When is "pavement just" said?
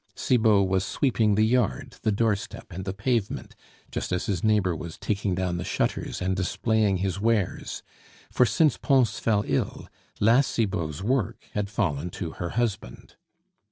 2.93-4.11